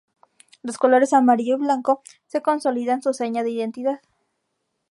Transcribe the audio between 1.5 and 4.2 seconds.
y blanco se consolidan su seña de identidad.